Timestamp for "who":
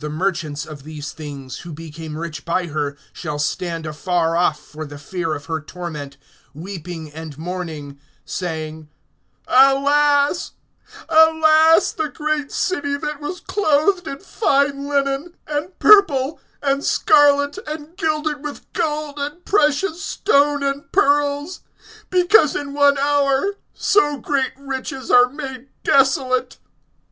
1.66-1.72